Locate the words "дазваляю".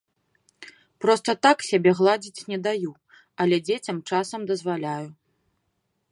4.53-5.07